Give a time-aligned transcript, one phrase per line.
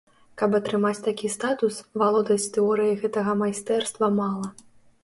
[0.41, 4.53] Каб атрымаць такі статус, валодаць тэорыяй гэтага майстэрства мала.